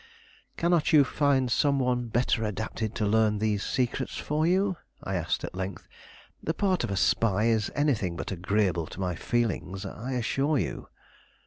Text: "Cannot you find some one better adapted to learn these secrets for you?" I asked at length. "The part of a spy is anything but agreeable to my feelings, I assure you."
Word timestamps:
"Cannot 0.57 0.91
you 0.91 1.03
find 1.03 1.51
some 1.51 1.77
one 1.77 2.07
better 2.07 2.43
adapted 2.43 2.95
to 2.95 3.05
learn 3.05 3.37
these 3.37 3.63
secrets 3.63 4.17
for 4.17 4.47
you?" 4.47 4.77
I 5.03 5.13
asked 5.13 5.43
at 5.43 5.53
length. 5.53 5.87
"The 6.41 6.55
part 6.55 6.83
of 6.83 6.89
a 6.89 6.97
spy 6.97 7.43
is 7.45 7.71
anything 7.75 8.15
but 8.15 8.31
agreeable 8.31 8.87
to 8.87 8.99
my 8.99 9.13
feelings, 9.13 9.85
I 9.85 10.13
assure 10.13 10.57
you." 10.57 10.87